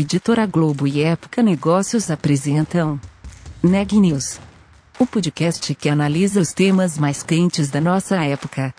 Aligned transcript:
Editora 0.00 0.46
Globo 0.46 0.86
e 0.86 1.02
Época 1.02 1.42
Negócios 1.42 2.08
apresentam 2.08 3.00
Neg 3.60 3.98
News, 3.98 4.38
o 4.96 5.04
podcast 5.04 5.74
que 5.74 5.88
analisa 5.88 6.40
os 6.40 6.52
temas 6.52 6.96
mais 6.96 7.24
quentes 7.24 7.68
da 7.68 7.80
nossa 7.80 8.14
época. 8.24 8.72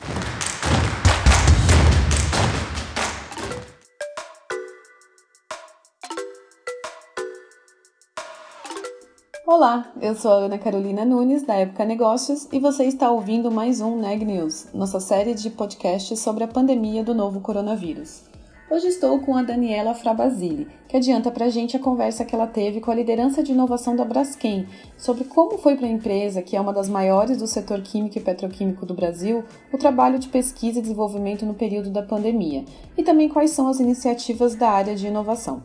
Olá, 9.46 9.92
eu 10.02 10.16
sou 10.16 10.32
a 10.32 10.36
Ana 10.46 10.58
Carolina 10.58 11.04
Nunes, 11.04 11.44
da 11.44 11.56
Época 11.56 11.84
Negócios, 11.84 12.48
e 12.50 12.62
você 12.62 12.86
está 12.86 13.12
ouvindo 13.12 13.52
mais 13.52 13.82
um 13.82 14.00
Neg 14.00 14.24
News, 14.24 14.68
nossa 14.74 15.02
série 15.02 15.34
de 15.34 15.50
podcasts 15.50 16.18
sobre 16.20 16.46
a 16.46 16.48
pandemia 16.48 17.04
do 17.04 17.14
novo 17.14 17.42
coronavírus. 17.42 18.29
Hoje 18.72 18.88
estou 18.88 19.18
com 19.20 19.36
a 19.36 19.42
Daniela 19.42 19.96
Frabasile, 19.96 20.68
que 20.88 20.96
adianta 20.96 21.32
para 21.32 21.46
a 21.46 21.50
gente 21.50 21.76
a 21.76 21.80
conversa 21.80 22.24
que 22.24 22.36
ela 22.36 22.46
teve 22.46 22.80
com 22.80 22.92
a 22.92 22.94
liderança 22.94 23.42
de 23.42 23.52
inovação 23.52 23.96
da 23.96 24.06
Braskem 24.06 24.68
sobre 24.96 25.24
como 25.24 25.58
foi 25.58 25.76
para 25.76 25.88
a 25.88 25.90
empresa, 25.90 26.44
que 26.44 26.56
é 26.56 26.62
uma 26.62 26.72
das 26.72 26.88
maiores 26.88 27.38
do 27.38 27.48
setor 27.48 27.82
químico 27.82 28.20
e 28.20 28.22
petroquímico 28.22 28.86
do 28.86 28.94
Brasil, 28.94 29.44
o 29.74 29.78
trabalho 29.80 30.20
de 30.20 30.30
pesquisa 30.30 30.78
e 30.78 30.82
desenvolvimento 30.84 31.48
no 31.48 31.56
período 31.56 31.90
da 31.90 32.04
pandemia, 32.04 32.64
e 32.96 33.02
também 33.02 33.28
quais 33.28 33.50
são 33.50 33.68
as 33.68 33.80
iniciativas 33.80 34.54
da 34.54 34.70
área 34.70 34.96
de 34.96 35.08
inovação. 35.08 35.64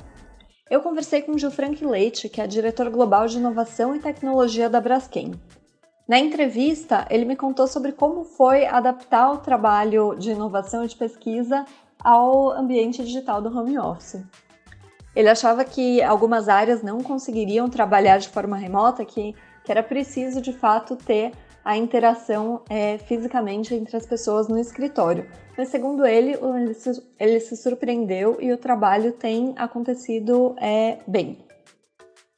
Eu 0.70 0.80
conversei 0.80 1.20
com 1.20 1.36
Gilfrank 1.36 1.84
Leite, 1.84 2.30
que 2.30 2.40
é 2.40 2.46
diretor 2.46 2.88
global 2.88 3.26
de 3.26 3.36
inovação 3.36 3.94
e 3.94 3.98
tecnologia 3.98 4.70
da 4.70 4.80
Braskem. 4.80 5.32
Na 6.08 6.18
entrevista, 6.18 7.06
ele 7.10 7.24
me 7.24 7.36
contou 7.36 7.66
sobre 7.66 7.92
como 7.92 8.24
foi 8.24 8.66
adaptar 8.66 9.32
o 9.32 9.38
trabalho 9.38 10.14
de 10.18 10.30
inovação 10.30 10.84
e 10.84 10.88
de 10.88 10.96
pesquisa 10.96 11.66
ao 12.04 12.50
ambiente 12.50 13.02
digital 13.02 13.40
do 13.40 13.56
home 13.56 13.78
office. 13.78 14.22
Ele 15.16 15.28
achava 15.28 15.64
que 15.64 16.02
algumas 16.02 16.48
áreas 16.48 16.82
não 16.82 17.00
conseguiriam 17.00 17.70
trabalhar 17.70 18.18
de 18.18 18.28
forma 18.28 18.56
remota, 18.56 19.04
que, 19.04 19.34
que 19.64 19.72
era 19.72 19.82
preciso 19.82 20.40
de 20.40 20.52
fato 20.52 20.96
ter 20.96 21.32
a 21.64 21.76
interação 21.76 22.62
é, 22.68 22.98
fisicamente 22.98 23.74
entre 23.74 23.96
as 23.96 24.04
pessoas 24.04 24.48
no 24.48 24.58
escritório. 24.58 25.26
Mas, 25.56 25.68
segundo 25.68 26.04
ele, 26.04 26.32
ele 26.32 26.74
se, 26.74 27.02
ele 27.18 27.40
se 27.40 27.56
surpreendeu 27.56 28.36
e 28.40 28.52
o 28.52 28.58
trabalho 28.58 29.12
tem 29.12 29.54
acontecido 29.56 30.54
é, 30.58 30.98
bem. 31.06 31.38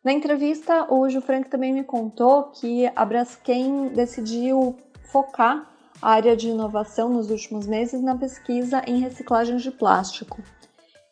Na 0.05 0.13
entrevista, 0.13 0.87
o 0.93 1.09
Gil 1.09 1.21
Frank 1.21 1.49
também 1.49 1.73
me 1.73 1.83
contou 1.83 2.45
que 2.45 2.89
a 2.95 3.05
Braskem 3.05 3.89
decidiu 3.89 4.77
focar 5.11 5.76
área 6.01 6.37
de 6.37 6.49
inovação 6.49 7.09
nos 7.09 7.31
últimos 7.31 7.67
meses 7.67 8.03
na 8.03 8.17
pesquisa 8.17 8.83
em 8.87 9.01
reciclagem 9.01 9.57
de 9.57 9.71
plástico. 9.71 10.43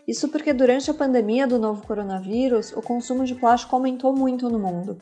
Isso 0.07 0.29
porque 0.29 0.53
durante 0.53 0.91
a 0.91 0.95
pandemia 0.95 1.47
do 1.47 1.59
novo 1.59 1.87
coronavírus, 1.87 2.73
o 2.73 2.83
consumo 2.83 3.25
de 3.25 3.35
plástico 3.35 3.75
aumentou 3.75 4.15
muito 4.15 4.51
no 4.51 4.59
mundo. 4.59 5.01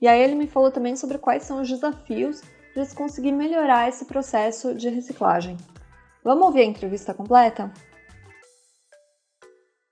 E 0.00 0.06
aí 0.06 0.20
ele 0.20 0.34
me 0.34 0.46
falou 0.46 0.70
também 0.70 0.96
sobre 0.96 1.18
quais 1.18 1.42
são 1.42 1.60
os 1.60 1.68
desafios 1.68 2.40
de 2.74 2.84
se 2.84 2.94
conseguir 2.94 3.32
melhorar 3.32 3.88
esse 3.88 4.04
processo 4.04 4.74
de 4.74 4.88
reciclagem. 4.88 5.56
Vamos 6.22 6.46
ouvir 6.46 6.60
a 6.60 6.64
entrevista 6.64 7.12
completa? 7.12 7.72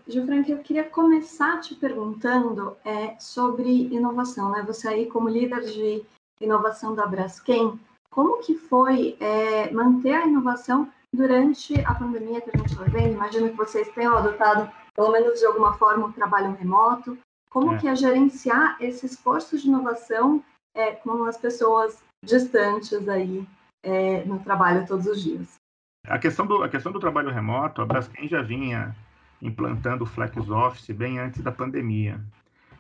Gilfrank, 0.06 0.48
eu 0.48 0.58
queria 0.58 0.84
começar 0.84 1.60
te 1.60 1.75
perguntando 1.75 2.77
é, 2.84 3.16
sobre 3.19 3.92
inovação. 3.92 4.50
Né? 4.50 4.62
Você 4.66 4.88
aí, 4.88 5.06
como 5.06 5.28
líder 5.28 5.62
de 5.62 6.03
inovação 6.41 6.94
da 6.94 7.06
Braskem, 7.06 7.78
como 8.11 8.41
que 8.42 8.55
foi 8.55 9.17
é, 9.20 9.70
manter 9.73 10.14
a 10.14 10.27
inovação 10.27 10.91
durante 11.14 11.78
a 11.84 11.95
pandemia 11.95 12.41
que 12.41 12.50
a 12.55 12.59
gente 12.59 12.73
está 12.73 12.84
vendo? 12.84 13.15
Imagino 13.15 13.50
que 13.50 13.56
vocês 13.56 13.89
tenham 13.89 14.17
adotado, 14.17 14.71
pelo 14.94 15.12
menos 15.12 15.38
de 15.38 15.47
alguma 15.47 15.75
forma, 15.75 16.06
o 16.06 16.12
trabalho 16.12 16.55
remoto. 16.55 17.19
Como 17.50 17.75
é. 17.75 17.78
que 17.78 17.88
é 17.88 17.97
gerenciar 17.97 18.77
esse 18.81 19.06
esforço 19.06 19.59
de 19.59 19.69
inovação 19.69 20.43
é, 20.75 20.93
com 20.93 21.25
as 21.25 21.37
pessoas 21.37 22.03
distantes 22.25 23.09
aí 23.09 23.47
é, 23.82 24.25
no 24.25 24.38
trabalho 24.41 24.87
todos 24.87 25.06
os 25.06 25.22
dias? 25.22 25.59
A 26.06 26.19
questão 26.19 26.47
do, 26.47 26.62
a 26.62 26.69
questão 26.69 26.93
do 26.93 27.00
trabalho 27.00 27.31
remoto, 27.31 27.82
a 27.82 27.87
Braskem 27.87 28.28
já 28.28 28.43
vinha 28.43 28.94
implantando 29.41 30.05
o 30.05 30.06
Flex 30.06 30.49
Office 30.49 30.91
bem 30.91 31.19
antes 31.19 31.43
da 31.43 31.53
pandemia. 31.53 32.21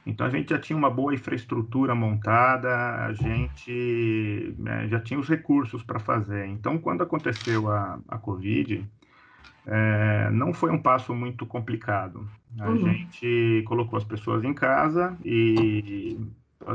Então 0.08 0.26
a 0.26 0.30
gente 0.30 0.48
já 0.48 0.58
tinha 0.58 0.76
uma 0.76 0.88
boa 0.88 1.14
infraestrutura 1.14 1.94
montada, 1.94 3.04
a 3.04 3.12
gente 3.12 4.54
né, 4.58 4.88
já 4.88 4.98
tinha 4.98 5.20
os 5.20 5.28
recursos 5.28 5.82
para 5.82 5.98
fazer. 5.98 6.46
Então 6.46 6.78
quando 6.78 7.02
aconteceu 7.02 7.70
a, 7.70 8.00
a 8.08 8.16
Covid, 8.16 8.88
é, 9.66 10.30
não 10.30 10.54
foi 10.54 10.70
um 10.70 10.80
passo 10.80 11.14
muito 11.14 11.44
complicado. 11.44 12.26
A 12.58 12.70
uhum. 12.70 12.78
gente 12.78 13.62
colocou 13.66 13.98
as 13.98 14.04
pessoas 14.04 14.42
em 14.42 14.54
casa 14.54 15.14
e 15.22 16.18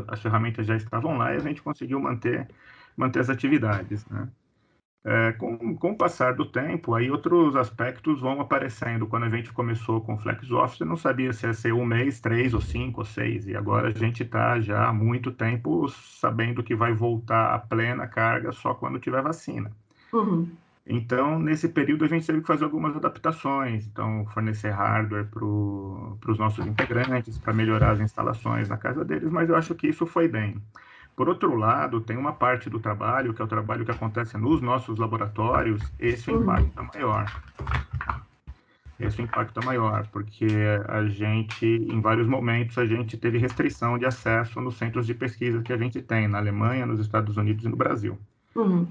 as 0.07 0.21
ferramentas 0.21 0.67
já 0.67 0.75
estavam 0.75 1.17
lá 1.17 1.33
e 1.33 1.38
a 1.38 1.39
gente 1.39 1.63
conseguiu 1.63 2.00
manter, 2.00 2.47
manter 2.95 3.19
as 3.19 3.31
atividades. 3.31 4.05
Né? 4.05 4.27
É, 5.05 5.33
com, 5.33 5.75
com 5.75 5.91
o 5.91 5.97
passar 5.97 6.33
do 6.33 6.45
tempo, 6.45 6.95
aí 6.95 7.11
outros 7.11 7.57
aspectos 7.57 8.21
vão 8.21 8.39
aparecendo. 8.39 9.05
Quando 9.05 9.23
a 9.23 9.29
gente 9.29 9.51
começou 9.51 9.99
com 9.99 10.13
o 10.13 10.17
Flex 10.17 10.49
Office, 10.49 10.79
não 10.79 10.95
sabia 10.95 11.33
se 11.33 11.45
ia 11.45 11.53
ser 11.53 11.73
um 11.73 11.83
mês, 11.83 12.21
três, 12.21 12.53
ou 12.53 12.61
cinco, 12.61 13.01
ou 13.01 13.05
seis. 13.05 13.45
E 13.45 13.55
agora 13.55 13.89
a 13.89 13.91
gente 13.91 14.23
está 14.23 14.61
já 14.61 14.87
há 14.87 14.93
muito 14.93 15.29
tempo 15.29 15.89
sabendo 15.89 16.63
que 16.63 16.73
vai 16.73 16.93
voltar 16.93 17.53
a 17.53 17.59
plena 17.59 18.07
carga 18.07 18.53
só 18.53 18.73
quando 18.73 18.97
tiver 18.97 19.21
vacina. 19.21 19.71
Uhum. 20.13 20.49
Então, 20.85 21.39
nesse 21.39 21.69
período, 21.69 22.05
a 22.05 22.07
gente 22.07 22.25
teve 22.25 22.41
que 22.41 22.47
fazer 22.47 22.63
algumas 22.63 22.95
adaptações. 22.95 23.85
Então, 23.85 24.25
fornecer 24.33 24.69
hardware 24.69 25.27
para 25.27 26.31
os 26.31 26.37
nossos 26.37 26.65
integrantes, 26.65 27.37
para 27.37 27.53
melhorar 27.53 27.91
as 27.91 27.99
instalações 27.99 28.69
na 28.69 28.77
casa 28.77 29.03
deles, 29.03 29.29
mas 29.29 29.49
eu 29.49 29.55
acho 29.55 29.75
que 29.75 29.87
isso 29.87 30.05
foi 30.05 30.27
bem. 30.27 30.61
Por 31.16 31.29
outro 31.29 31.56
lado, 31.56 32.01
tem 32.01 32.18
uma 32.18 32.34
parte 32.34 32.69
do 32.69 32.79
trabalho, 32.79 33.34
que 33.34 33.41
é 33.41 33.46
o 33.46 33.47
trabalho 33.47 33.85
que 33.85 33.91
acontece 33.91 34.38
nos 34.38 34.62
nossos 34.62 34.97
laboratórios, 34.97 35.81
esse 36.00 36.31
uhum. 36.31 36.41
impacto 36.41 36.79
é 36.79 36.97
maior. 36.97 37.41
Esse 39.00 39.22
impacto 39.22 39.59
é 39.59 39.66
maior, 39.66 40.07
porque 40.12 40.47
a 40.88 41.06
gente, 41.06 41.66
em 41.66 42.00
vários 42.01 42.28
momentos, 42.28 42.78
a 42.78 42.85
gente 42.85 43.18
teve 43.18 43.38
restrição 43.38 43.97
de 43.97 44.06
acesso 44.06 44.59
nos 44.62 44.78
centros 44.78 45.06
de 45.06 45.13
pesquisa 45.13 45.62
que 45.62 45.74
a 45.74 45.78
gente 45.78 46.01
tem 46.01 46.28
na 46.28 46.38
Alemanha, 46.40 46.85
nos 46.85 47.00
Estados 47.00 47.38
Unidos 47.38 47.66
e 47.66 47.69
no 47.69 47.75
Brasil. 47.75 48.18
Uhum. 48.56 48.88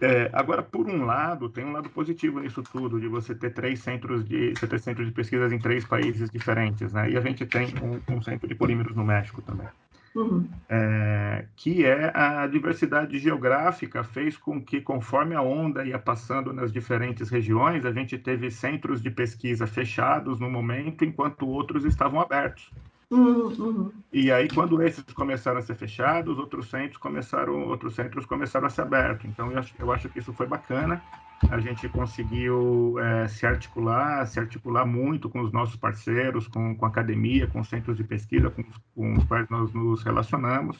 É, 0.00 0.30
agora, 0.32 0.62
por 0.62 0.88
um 0.88 1.04
lado, 1.04 1.50
tem 1.50 1.64
um 1.64 1.72
lado 1.72 1.90
positivo 1.90 2.40
nisso 2.40 2.62
tudo, 2.62 2.98
de 2.98 3.06
você 3.06 3.34
ter 3.34 3.50
três 3.50 3.80
centros 3.80 4.24
de, 4.24 4.54
você 4.54 4.66
ter 4.66 4.80
centros 4.80 5.06
de 5.06 5.12
pesquisas 5.12 5.52
em 5.52 5.58
três 5.58 5.84
países 5.84 6.30
diferentes, 6.30 6.92
né? 6.92 7.10
E 7.10 7.18
a 7.18 7.20
gente 7.20 7.44
tem 7.44 7.68
um, 7.82 8.16
um 8.16 8.22
centro 8.22 8.48
de 8.48 8.54
polímeros 8.54 8.96
no 8.96 9.04
México 9.04 9.42
também. 9.42 9.68
Uhum. 10.14 10.48
É, 10.68 11.46
que 11.54 11.84
é 11.84 12.10
a 12.12 12.46
diversidade 12.48 13.16
geográfica 13.18 14.02
fez 14.02 14.36
com 14.36 14.60
que, 14.60 14.80
conforme 14.80 15.36
a 15.36 15.42
onda 15.42 15.84
ia 15.84 15.98
passando 16.00 16.52
nas 16.52 16.72
diferentes 16.72 17.30
regiões, 17.30 17.84
a 17.84 17.92
gente 17.92 18.18
teve 18.18 18.50
centros 18.50 19.00
de 19.00 19.10
pesquisa 19.10 19.66
fechados 19.68 20.40
no 20.40 20.50
momento, 20.50 21.04
enquanto 21.04 21.46
outros 21.46 21.84
estavam 21.84 22.20
abertos. 22.20 22.70
Uhum, 23.10 23.48
uhum. 23.58 23.92
E 24.12 24.30
aí, 24.30 24.48
quando 24.48 24.80
esses 24.82 25.02
começaram 25.12 25.58
a 25.58 25.62
ser 25.62 25.74
fechados, 25.74 26.38
outros 26.38 26.70
centros 26.70 26.96
começaram, 26.96 27.66
outros 27.68 27.94
centros 27.94 28.24
começaram 28.24 28.66
a 28.66 28.70
ser 28.70 28.82
abertos. 28.82 29.26
Então, 29.26 29.50
eu 29.50 29.58
acho, 29.58 29.74
eu 29.78 29.92
acho 29.92 30.08
que 30.08 30.20
isso 30.20 30.32
foi 30.32 30.46
bacana 30.46 31.02
a 31.48 31.58
gente 31.58 31.88
conseguiu 31.88 32.98
é, 32.98 33.26
se 33.28 33.46
articular, 33.46 34.26
se 34.26 34.38
articular 34.38 34.84
muito 34.84 35.30
com 35.30 35.40
os 35.40 35.52
nossos 35.52 35.76
parceiros, 35.76 36.46
com, 36.46 36.76
com 36.76 36.84
a 36.84 36.88
academia, 36.88 37.46
com 37.46 37.60
os 37.60 37.68
centros 37.68 37.96
de 37.96 38.04
pesquisa 38.04 38.50
com, 38.50 38.62
com 38.94 39.14
os 39.14 39.24
quais 39.24 39.48
nós 39.48 39.72
nos 39.72 40.02
relacionamos. 40.02 40.78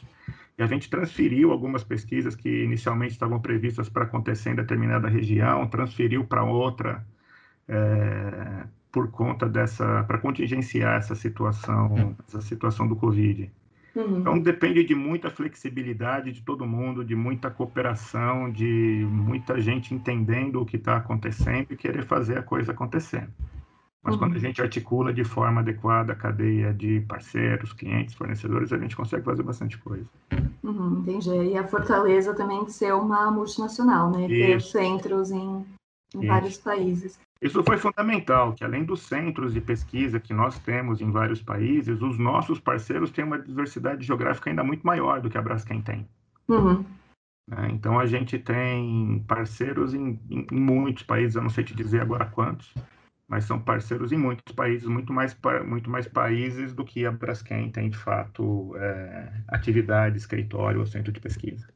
E 0.57 0.61
a 0.61 0.67
gente 0.67 0.89
transferiu 0.89 1.51
algumas 1.51 1.83
pesquisas 1.83 2.35
que 2.35 2.63
inicialmente 2.63 3.13
estavam 3.13 3.39
previstas 3.39 3.89
para 3.89 4.03
acontecer 4.03 4.51
em 4.51 4.55
determinada 4.55 5.07
região, 5.07 5.65
transferiu 5.67 6.25
para 6.25 6.43
outra 6.43 7.03
é, 7.67 8.63
por 8.91 9.09
conta 9.09 9.47
dessa, 9.47 10.03
para 10.03 10.17
contingenciar 10.17 10.97
essa 10.97 11.15
situação, 11.15 12.15
essa 12.27 12.41
situação 12.41 12.87
do 12.87 12.95
Covid. 12.95 13.51
Uhum. 13.95 14.19
Então 14.19 14.39
depende 14.39 14.83
de 14.83 14.95
muita 14.95 15.29
flexibilidade 15.29 16.31
de 16.31 16.41
todo 16.41 16.65
mundo, 16.65 17.03
de 17.03 17.15
muita 17.15 17.49
cooperação, 17.49 18.51
de 18.51 19.05
muita 19.09 19.59
gente 19.59 19.93
entendendo 19.93 20.61
o 20.61 20.65
que 20.65 20.77
está 20.77 20.97
acontecendo 20.97 21.67
e 21.71 21.77
querer 21.77 22.05
fazer 22.05 22.37
a 22.37 22.43
coisa 22.43 22.71
acontecer. 22.71 23.27
Mas 24.03 24.15
uhum. 24.15 24.19
quando 24.19 24.31
a 24.31 24.35
uhum. 24.35 24.41
gente 24.41 24.61
articula 24.61 25.13
de 25.13 25.23
forma 25.23 25.61
adequada 25.61 26.13
a 26.13 26.15
cadeia 26.15 26.73
de 26.73 27.01
parceiros, 27.01 27.71
clientes, 27.73 28.15
fornecedores, 28.15 28.73
a 28.73 28.77
gente 28.77 28.95
consegue 28.95 29.23
fazer 29.23 29.43
bastante 29.43 29.77
coisa. 29.77 30.05
Uhum, 30.63 30.99
entendi. 30.99 31.29
E 31.29 31.57
a 31.57 31.67
fortaleza 31.67 32.33
também 32.33 32.63
de 32.65 32.71
ser 32.71 32.93
uma 32.93 33.29
multinacional, 33.29 34.09
né? 34.09 34.27
Ter 34.27 34.61
centros 34.61 35.31
em, 35.31 35.65
em 36.15 36.27
vários 36.27 36.57
países. 36.57 37.19
Isso 37.41 37.63
foi 37.63 37.77
fundamental, 37.77 38.53
que 38.53 38.63
além 38.63 38.83
dos 38.83 39.01
centros 39.01 39.51
de 39.53 39.59
pesquisa 39.59 40.19
que 40.19 40.31
nós 40.31 40.59
temos 40.59 41.01
em 41.01 41.09
vários 41.09 41.41
países, 41.41 41.99
os 41.99 42.19
nossos 42.19 42.59
parceiros 42.59 43.09
têm 43.09 43.25
uma 43.25 43.39
diversidade 43.39 44.05
geográfica 44.05 44.51
ainda 44.51 44.63
muito 44.63 44.85
maior 44.85 45.19
do 45.19 45.29
que 45.29 45.37
a 45.37 45.41
Braskem 45.41 45.81
tem. 45.81 46.07
Uhum. 46.47 46.85
É, 47.51 47.67
então 47.69 47.99
a 47.99 48.05
gente 48.05 48.37
tem 48.37 49.25
parceiros 49.27 49.95
em, 49.95 50.19
em, 50.29 50.45
muitos 50.51 51.01
países, 51.01 51.35
eu 51.35 51.41
não 51.41 51.49
sei 51.49 51.63
te 51.63 51.75
dizer 51.75 52.01
agora 52.01 52.25
quantos, 52.25 52.71
mas 53.27 53.45
são 53.45 53.59
parceiros 53.59 54.11
em 54.11 54.17
muitos 54.17 54.53
países, 54.53 54.87
muito 54.87 55.11
mais, 55.11 55.35
muito 55.65 55.89
mais 55.89 56.07
países 56.07 56.73
do 56.73 56.85
que 56.85 57.07
a 57.07 57.11
Braskem 57.11 57.71
tem, 57.71 57.89
de 57.89 57.97
fato, 57.97 58.75
é, 58.77 59.33
atividade, 59.47 60.17
escritório 60.17 60.79
ou 60.79 60.85
centro 60.85 61.11
de 61.11 61.19
pesquisa. 61.19 61.67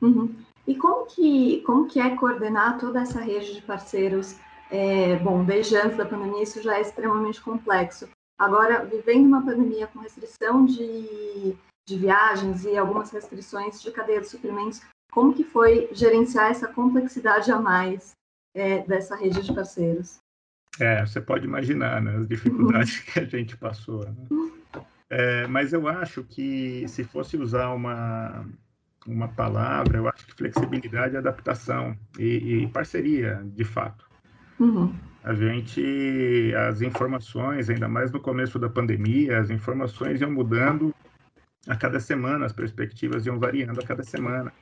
Uhum. 0.00 0.32
E 0.64 0.76
como 0.76 1.06
que, 1.06 1.60
como 1.62 1.88
que 1.88 1.98
é 1.98 2.14
coordenar 2.14 2.78
toda 2.78 3.00
essa 3.00 3.20
rede 3.20 3.54
de 3.54 3.62
parceiros? 3.62 4.38
É, 4.70 5.16
bom, 5.16 5.44
desde 5.44 5.76
antes 5.76 5.96
da 5.96 6.04
pandemia 6.04 6.42
isso 6.42 6.62
já 6.62 6.76
é 6.76 6.80
extremamente 6.82 7.40
complexo. 7.40 8.08
Agora, 8.38 8.84
vivendo 8.84 9.26
uma 9.26 9.44
pandemia 9.44 9.86
com 9.86 9.98
restrição 9.98 10.64
de, 10.64 11.56
de 11.88 11.98
viagens 11.98 12.64
e 12.64 12.76
algumas 12.76 13.10
restrições 13.10 13.82
de 13.82 13.90
cadeia 13.90 14.20
de 14.20 14.28
suprimentos, 14.28 14.80
como 15.10 15.34
que 15.34 15.42
foi 15.42 15.88
gerenciar 15.92 16.50
essa 16.50 16.68
complexidade 16.68 17.50
a 17.50 17.58
mais 17.58 18.12
é, 18.54 18.80
dessa 18.86 19.16
rede 19.16 19.42
de 19.42 19.52
parceiros? 19.52 20.20
É, 20.78 21.04
você 21.04 21.20
pode 21.20 21.44
imaginar 21.44 22.00
né, 22.00 22.16
as 22.16 22.28
dificuldades 22.28 23.00
que 23.10 23.18
a 23.18 23.24
gente 23.24 23.56
passou. 23.56 24.04
Né? 24.04 24.82
É, 25.10 25.46
mas 25.46 25.72
eu 25.72 25.88
acho 25.88 26.22
que 26.22 26.86
se 26.86 27.02
fosse 27.02 27.36
usar 27.36 27.70
uma, 27.70 28.46
uma 29.06 29.28
palavra, 29.28 29.98
eu 29.98 30.08
acho 30.08 30.26
que 30.26 30.34
flexibilidade, 30.34 31.16
adaptação 31.16 31.96
e, 32.18 32.62
e 32.62 32.68
parceria, 32.68 33.42
de 33.44 33.64
fato. 33.64 34.07
Uhum. 34.58 34.94
A 35.22 35.34
gente, 35.34 36.54
as 36.68 36.80
informações, 36.80 37.68
ainda 37.68 37.88
mais 37.88 38.10
no 38.10 38.20
começo 38.20 38.58
da 38.58 38.68
pandemia, 38.68 39.38
as 39.38 39.50
informações 39.50 40.20
iam 40.20 40.30
mudando 40.30 40.94
a 41.66 41.76
cada 41.76 42.00
semana, 42.00 42.46
as 42.46 42.52
perspectivas 42.52 43.26
iam 43.26 43.38
variando 43.38 43.80
a 43.80 43.84
cada 43.84 44.02
semana 44.02 44.52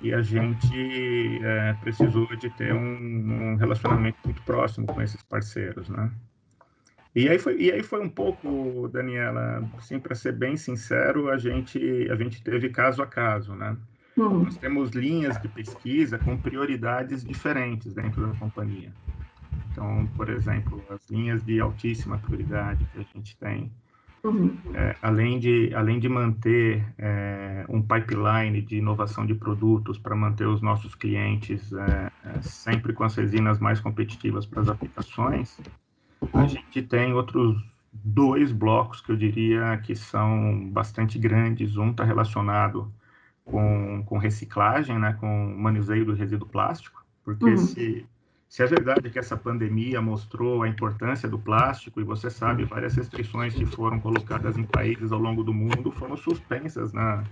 e 0.00 0.14
a 0.14 0.22
gente 0.22 1.44
é, 1.44 1.74
precisou 1.82 2.26
de 2.36 2.48
ter 2.50 2.72
um, 2.72 3.52
um, 3.52 3.56
relacionamento 3.56 4.18
muito 4.24 4.42
próximo 4.42 4.86
com 4.86 5.02
esses 5.02 5.22
parceiros, 5.22 5.88
né? 5.88 6.10
E 7.14 7.28
aí 7.28 7.38
foi, 7.38 7.60
e 7.60 7.72
aí 7.72 7.82
foi 7.82 8.00
um 8.00 8.08
pouco, 8.08 8.88
Daniela, 8.88 9.68
assim, 9.76 9.98
para 9.98 10.14
ser 10.14 10.32
bem 10.32 10.56
sincero, 10.56 11.28
a 11.28 11.36
gente 11.36 11.78
a 12.10 12.14
gente 12.14 12.42
teve 12.42 12.70
caso 12.70 13.02
a 13.02 13.06
caso, 13.06 13.54
né? 13.54 13.76
Uhum. 14.20 14.44
Nós 14.44 14.56
temos 14.56 14.90
linhas 14.90 15.40
de 15.40 15.48
pesquisa 15.48 16.18
com 16.18 16.36
prioridades 16.36 17.24
diferentes 17.24 17.94
dentro 17.94 18.26
da 18.26 18.34
companhia. 18.38 18.92
Então, 19.70 20.08
por 20.16 20.28
exemplo, 20.28 20.82
as 20.90 21.08
linhas 21.10 21.42
de 21.44 21.60
altíssima 21.60 22.18
prioridade 22.18 22.84
que 22.92 23.00
a 23.00 23.04
gente 23.14 23.36
tem 23.36 23.70
Uhum. 24.22 24.54
É, 24.74 24.94
além, 25.00 25.38
de, 25.38 25.72
além 25.74 25.98
de 25.98 26.08
manter 26.08 26.84
é, 26.98 27.64
um 27.68 27.80
pipeline 27.80 28.60
de 28.60 28.76
inovação 28.76 29.24
de 29.24 29.34
produtos 29.34 29.98
para 29.98 30.14
manter 30.14 30.46
os 30.46 30.60
nossos 30.60 30.94
clientes 30.94 31.72
é, 31.72 32.10
é, 32.26 32.42
sempre 32.42 32.92
com 32.92 33.02
as 33.02 33.14
resinas 33.14 33.58
mais 33.58 33.80
competitivas 33.80 34.44
para 34.44 34.60
as 34.60 34.68
aplicações, 34.68 35.58
a 36.34 36.46
gente 36.46 36.82
tem 36.82 37.14
outros 37.14 37.56
dois 37.92 38.52
blocos 38.52 39.00
que 39.00 39.10
eu 39.10 39.16
diria 39.16 39.78
que 39.78 39.96
são 39.96 40.68
bastante 40.68 41.18
grandes. 41.18 41.78
Um 41.78 41.90
está 41.90 42.04
relacionado 42.04 42.92
com, 43.50 44.02
com 44.06 44.18
reciclagem, 44.18 44.98
né, 44.98 45.16
com 45.20 45.54
manuseio 45.56 46.04
do 46.04 46.14
resíduo 46.14 46.48
plástico, 46.48 47.04
porque 47.24 47.44
uhum. 47.44 47.56
se 47.58 48.06
se 48.50 48.64
é 48.64 48.66
verdade 48.66 49.08
que 49.10 49.18
essa 49.18 49.36
pandemia 49.36 50.02
mostrou 50.02 50.64
a 50.64 50.68
importância 50.68 51.28
do 51.28 51.38
plástico, 51.38 52.00
e 52.00 52.04
você 52.04 52.28
sabe, 52.28 52.64
várias 52.64 52.96
restrições 52.96 53.54
que 53.54 53.64
foram 53.64 54.00
colocadas 54.00 54.58
em 54.58 54.64
países 54.64 55.12
ao 55.12 55.20
longo 55.20 55.44
do 55.44 55.54
mundo 55.54 55.92
foram 55.92 56.16
suspensas 56.16 56.92
na, 56.92 57.22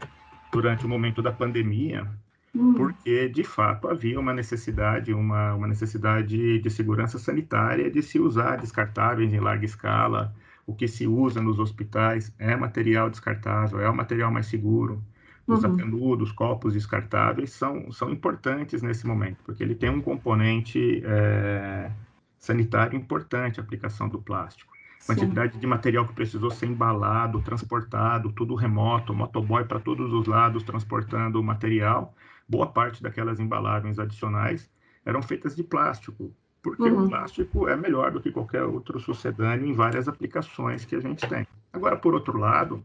durante 0.52 0.86
o 0.86 0.88
momento 0.88 1.20
da 1.20 1.32
pandemia, 1.32 2.06
hum. 2.54 2.72
porque 2.72 3.28
de 3.28 3.42
fato 3.42 3.88
havia 3.88 4.20
uma 4.20 4.32
necessidade, 4.32 5.12
uma, 5.12 5.54
uma 5.54 5.66
necessidade 5.66 6.60
de 6.60 6.70
segurança 6.70 7.18
sanitária 7.18 7.90
de 7.90 8.00
se 8.00 8.20
usar 8.20 8.54
descartáveis 8.58 9.32
em 9.32 9.40
larga 9.40 9.64
escala. 9.64 10.32
O 10.64 10.72
que 10.72 10.86
se 10.86 11.08
usa 11.08 11.42
nos 11.42 11.58
hospitais 11.58 12.32
é 12.38 12.54
material 12.54 13.10
descartável, 13.10 13.80
é 13.80 13.90
o 13.90 13.96
material 13.96 14.30
mais 14.30 14.46
seguro 14.46 15.02
os 15.48 15.64
uhum. 15.64 15.76
canudos, 15.76 16.30
copos 16.32 16.74
descartáveis 16.74 17.52
são, 17.52 17.90
são 17.90 18.10
importantes 18.10 18.82
nesse 18.82 19.06
momento, 19.06 19.38
porque 19.44 19.62
ele 19.62 19.74
tem 19.74 19.88
um 19.88 20.00
componente 20.00 21.02
é, 21.04 21.90
sanitário 22.38 22.96
importante, 22.96 23.58
a 23.58 23.62
aplicação 23.62 24.08
do 24.08 24.20
plástico. 24.20 24.72
Quantidade 25.06 25.54
Sim. 25.54 25.60
de 25.60 25.66
material 25.66 26.06
que 26.06 26.12
precisou 26.12 26.50
ser 26.50 26.66
embalado, 26.66 27.40
transportado, 27.40 28.30
tudo 28.32 28.54
remoto, 28.54 29.14
motoboy 29.14 29.64
para 29.64 29.80
todos 29.80 30.12
os 30.12 30.26
lados 30.26 30.62
transportando 30.62 31.40
o 31.40 31.42
material. 31.42 32.14
Boa 32.46 32.66
parte 32.66 33.02
daquelas 33.02 33.40
embalagens 33.40 33.98
adicionais 33.98 34.70
eram 35.06 35.22
feitas 35.22 35.56
de 35.56 35.62
plástico, 35.62 36.34
porque 36.62 36.82
uhum. 36.82 37.04
o 37.04 37.08
plástico 37.08 37.68
é 37.68 37.76
melhor 37.76 38.10
do 38.10 38.20
que 38.20 38.30
qualquer 38.30 38.64
outro 38.64 38.98
sucedâneo 38.98 39.66
em 39.66 39.72
várias 39.72 40.08
aplicações 40.08 40.84
que 40.84 40.96
a 40.96 41.00
gente 41.00 41.26
tem. 41.28 41.46
Agora, 41.72 41.96
por 41.96 42.14
outro 42.14 42.38
lado, 42.38 42.84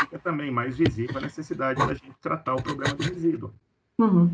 fica 0.00 0.18
também 0.18 0.50
mais 0.50 0.76
visível 0.76 1.18
a 1.18 1.20
necessidade 1.20 1.84
da 1.86 1.94
gente 1.94 2.14
tratar 2.20 2.54
o 2.54 2.62
problema 2.62 2.94
do 2.94 3.02
resíduo. 3.02 3.52
Uhum. 3.98 4.30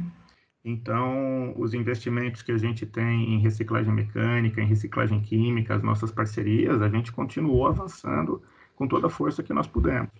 Então, 0.64 1.54
os 1.56 1.72
investimentos 1.72 2.42
que 2.42 2.52
a 2.52 2.58
gente 2.58 2.84
tem 2.84 3.34
em 3.34 3.38
reciclagem 3.38 3.92
mecânica, 3.92 4.60
em 4.60 4.66
reciclagem 4.66 5.20
química, 5.20 5.74
as 5.74 5.82
nossas 5.82 6.12
parcerias, 6.12 6.82
a 6.82 6.88
gente 6.88 7.12
continuou 7.12 7.66
avançando 7.66 8.42
com 8.76 8.86
toda 8.86 9.06
a 9.06 9.10
força 9.10 9.42
que 9.42 9.52
nós 9.52 9.66
pudemos. 9.66 10.10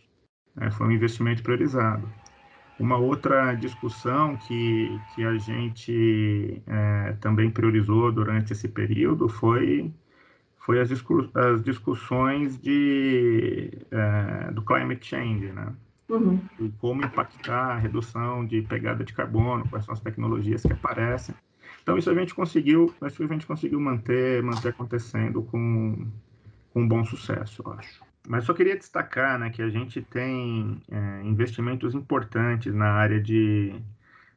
É, 0.60 0.70
foi 0.70 0.86
um 0.86 0.92
investimento 0.92 1.42
priorizado. 1.42 2.08
Uma 2.78 2.96
outra 2.96 3.54
discussão 3.54 4.36
que, 4.36 5.00
que 5.14 5.24
a 5.24 5.36
gente 5.36 6.62
é, 6.66 7.12
também 7.20 7.50
priorizou 7.50 8.12
durante 8.12 8.52
esse 8.52 8.68
período 8.68 9.28
foi, 9.28 9.92
foi 10.58 10.80
as, 10.80 10.88
discu 10.88 11.28
as 11.34 11.60
discussões 11.62 12.56
de, 12.60 13.70
é, 13.90 14.52
do 14.52 14.62
climate 14.62 15.04
change, 15.04 15.46
né? 15.52 15.72
Uhum. 16.08 16.40
E 16.60 16.68
como 16.78 17.04
impactar 17.04 17.72
a 17.72 17.76
redução 17.76 18.46
de 18.46 18.62
pegada 18.62 19.04
de 19.04 19.12
carbono, 19.12 19.68
quais 19.68 19.84
são 19.84 19.92
as 19.92 20.00
tecnologias 20.00 20.62
que 20.62 20.72
aparecem. 20.72 21.34
Então 21.82 21.98
isso 21.98 22.10
a 22.10 22.14
gente 22.14 22.34
conseguiu, 22.34 22.94
acho 23.00 23.16
que 23.16 23.24
a 23.24 23.26
gente 23.26 23.46
conseguiu 23.46 23.80
manter, 23.80 24.42
manter 24.42 24.68
acontecendo 24.68 25.42
com, 25.42 26.06
com 26.72 26.86
bom 26.86 27.04
sucesso, 27.04 27.62
eu 27.64 27.72
acho. 27.72 28.07
Mas 28.28 28.44
só 28.44 28.52
queria 28.52 28.76
destacar 28.76 29.38
né, 29.38 29.48
que 29.48 29.62
a 29.62 29.70
gente 29.70 30.02
tem 30.02 30.82
é, 30.90 31.22
investimentos 31.24 31.94
importantes 31.94 32.74
na 32.74 32.92
área 32.92 33.18
de, 33.18 33.74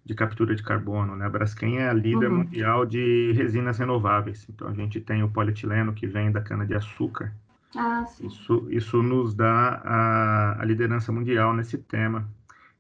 de 0.06 0.16
captura 0.16 0.56
de 0.56 0.64
carbono. 0.64 1.14
Né? 1.18 1.26
A 1.26 1.30
Braskem 1.30 1.78
é 1.78 1.90
a 1.90 1.94
líder 1.94 2.32
uhum. 2.32 2.38
mundial 2.38 2.86
de 2.86 3.34
resinas 3.34 3.78
renováveis. 3.78 4.48
Então, 4.50 4.70
a 4.70 4.74
gente 4.74 5.02
tem 5.02 5.22
o 5.24 5.30
polietileno 5.30 5.92
que 5.92 6.08
vem 6.08 6.32
da 6.32 6.40
cana-de-açúcar. 6.40 7.34
Ah, 7.76 8.06
isso, 8.22 8.66
isso 8.70 9.04
nos 9.04 9.36
dá 9.36 9.82
a, 9.84 10.62
a 10.62 10.66
liderança 10.66 11.12
mundial 11.12 11.54
nesse 11.54 11.78
tema. 11.78 12.26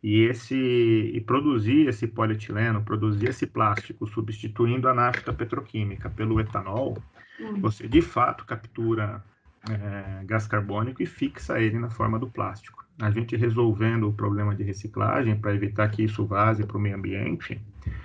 E, 0.01 0.21
esse, 0.21 0.55
e 0.55 1.19
produzir 1.19 1.89
esse 1.89 2.07
polietileno, 2.07 2.83
produzir 2.83 3.29
esse 3.29 3.45
plástico, 3.45 4.07
substituindo 4.07 4.87
a 4.87 4.93
nafta 4.93 5.33
petroquímica 5.33 6.09
pelo 6.09 6.39
etanol, 6.39 6.97
uhum. 7.37 7.59
você 7.59 7.85
de 7.85 8.01
fato 8.01 8.45
captura 8.45 9.21
é, 9.69 10.23
gás 10.25 10.47
carbônico 10.47 11.03
e 11.03 11.05
fixa 11.05 11.59
ele 11.59 11.77
na 11.77 11.89
forma 11.89 12.17
do 12.17 12.29
plástico. 12.29 12.85
A 12.99 13.09
gente 13.11 13.35
resolvendo 13.35 14.07
o 14.07 14.13
problema 14.13 14.55
de 14.55 14.63
reciclagem 14.63 15.37
para 15.39 15.53
evitar 15.53 15.89
que 15.89 16.03
isso 16.03 16.25
vaze 16.25 16.65
para 16.65 16.77
o 16.77 16.79
meio 16.79 16.95
ambiente, 16.95 17.59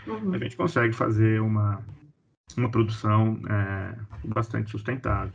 uhum. 0.06 0.34
a 0.34 0.38
gente 0.38 0.56
consegue 0.56 0.92
fazer 0.92 1.40
uma, 1.40 1.82
uma 2.56 2.70
produção 2.70 3.38
é, 3.48 3.94
bastante 4.25 4.70
sustentável. 4.70 5.32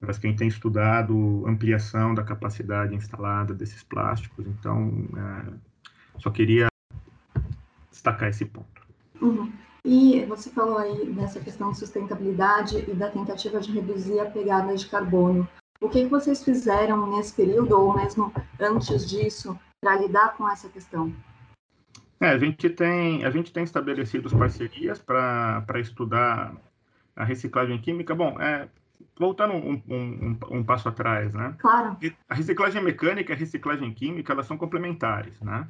Mas 0.00 0.18
quem 0.18 0.34
tem 0.34 0.48
estudado 0.48 1.46
ampliação 1.46 2.12
da 2.12 2.24
capacidade 2.24 2.94
instalada 2.94 3.54
desses 3.54 3.82
plásticos, 3.84 4.46
então 4.46 5.08
é, 5.16 5.52
só 6.18 6.30
queria 6.30 6.66
destacar 7.90 8.28
esse 8.28 8.44
ponto. 8.44 8.82
Uhum. 9.20 9.52
E 9.84 10.24
você 10.26 10.48
falou 10.50 10.78
aí 10.78 11.06
dessa 11.12 11.40
questão 11.40 11.72
de 11.72 11.78
sustentabilidade 11.78 12.78
e 12.88 12.94
da 12.94 13.10
tentativa 13.10 13.58
de 13.58 13.72
reduzir 13.72 14.20
a 14.20 14.30
pegada 14.30 14.74
de 14.76 14.86
carbono. 14.86 15.48
O 15.80 15.88
que, 15.88 16.06
vocês 16.06 16.44
fizeram 16.44 17.10
nesse 17.16 17.34
período, 17.34 17.76
ou 17.76 17.96
mesmo 17.96 18.32
antes 18.60 19.08
disso, 19.08 19.58
para 19.80 19.96
lidar 19.96 20.36
com 20.36 20.48
essa 20.48 20.68
questão? 20.68 21.12
É, 22.20 22.28
a, 22.28 22.38
gente 22.38 22.70
tem, 22.70 23.24
a 23.24 23.30
gente 23.30 23.52
tem 23.52 23.64
estabelecido 23.64 24.30
parcerias 24.30 25.00
para 25.00 25.80
estudar 25.80 26.54
a 27.16 27.24
reciclagem 27.24 27.76
química. 27.80 28.14
Bom, 28.14 28.40
é, 28.40 28.68
voltando 29.18 29.54
um, 29.54 29.82
um, 29.88 30.38
um, 30.58 30.64
passo 30.64 30.88
atrás, 30.88 31.34
né? 31.34 31.56
Claro. 31.58 31.96
A 32.28 32.34
reciclagem 32.36 32.80
mecânica 32.80 33.32
e 33.32 33.34
a 33.34 33.38
reciclagem 33.38 33.92
química, 33.92 34.32
elas 34.32 34.46
são 34.46 34.56
complementares, 34.56 35.40
né? 35.40 35.66